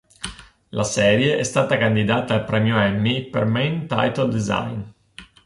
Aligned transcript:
La 0.69 0.81
serie 0.83 1.37
è 1.37 1.43
stata 1.43 1.77
candidata 1.77 2.33
al 2.33 2.43
Premio 2.43 2.75
Emmy 2.79 3.29
per 3.29 3.45
"Main 3.45 3.85
Title 3.85 4.29
Design". 4.31 4.81